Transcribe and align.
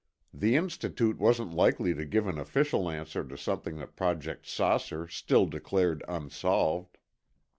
The 0.33 0.55
Institute 0.55 1.19
wasn't 1.19 1.53
likely 1.53 1.93
to 1.93 2.05
give 2.05 2.25
an 2.25 2.39
official 2.39 2.89
answer 2.89 3.23
to 3.23 3.37
something 3.37 3.75
that 3.77 3.95
Project 3.95 4.47
"Saucer" 4.47 5.07
still 5.07 5.45
declared 5.45 6.03
unsolved. 6.07 6.97